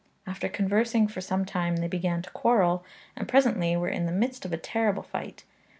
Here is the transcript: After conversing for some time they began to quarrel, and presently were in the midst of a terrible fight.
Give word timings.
After 0.25 0.49
conversing 0.49 1.07
for 1.09 1.21
some 1.21 1.45
time 1.45 1.75
they 1.75 1.87
began 1.87 2.23
to 2.23 2.29
quarrel, 2.31 2.83
and 3.15 3.27
presently 3.27 3.77
were 3.77 3.87
in 3.87 4.07
the 4.07 4.11
midst 4.11 4.45
of 4.45 4.51
a 4.51 4.57
terrible 4.57 5.03
fight. 5.03 5.43